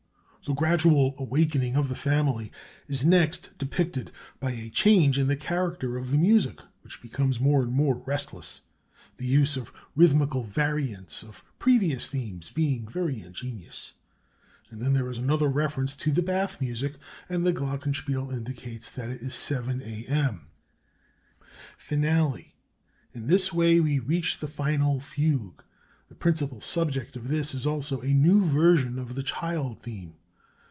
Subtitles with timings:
[0.47, 2.51] The gradual awakening of the family
[2.87, 7.61] is next depicted by a change in the character of the music, which becomes more
[7.61, 8.59] and more restless,
[9.17, 13.93] the use of rhythmical variants of previous themes being very ingenious;
[14.71, 16.95] and then there is another reference to the bath music,
[17.29, 20.47] and the glockenspiel indicates that it is 7 A.M.
[21.77, 22.51] "[FINALE]
[23.13, 25.63] "In this way we reach the final Fugue.
[26.09, 30.15] The principal subject of this is also a new version of the child theme.